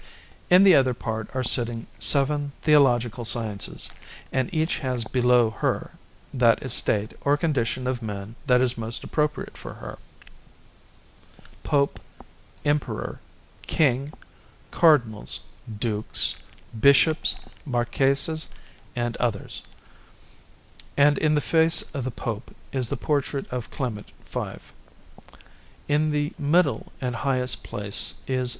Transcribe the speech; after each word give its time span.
In 0.49 0.63
the 0.63 0.73
other 0.73 0.95
part 0.95 1.29
are 1.35 1.43
sitting 1.43 1.85
seven 1.99 2.53
Theological 2.63 3.23
Sciences, 3.23 3.87
and 4.31 4.51
each 4.51 4.79
has 4.79 5.03
below 5.03 5.51
her 5.51 5.91
that 6.33 6.63
estate 6.63 7.13
or 7.23 7.37
condition 7.37 7.85
of 7.85 8.01
man 8.01 8.35
that 8.47 8.61
is 8.61 8.79
most 8.79 9.03
appropriate 9.03 9.53
to 9.53 9.73
her 9.75 9.99
Pope, 11.61 11.99
Emperor, 12.65 13.19
King, 13.67 14.11
Cardinals, 14.71 15.41
Dukes, 15.69 16.37
Bishops, 16.79 17.35
Marquises, 17.63 18.47
and 18.95 19.15
others; 19.17 19.61
and 20.97 21.19
in 21.19 21.35
the 21.35 21.41
face 21.41 21.83
of 21.93 22.05
the 22.05 22.09
Pope 22.09 22.55
is 22.71 22.89
the 22.89 22.97
portrait 22.97 23.45
of 23.51 23.69
Clement 23.69 24.09
V. 24.25 24.53
In 25.87 26.09
the 26.09 26.33
middle 26.39 26.91
and 26.99 27.17
highest 27.17 27.63
place 27.63 28.15
is 28.27 28.49
S. 28.49 28.49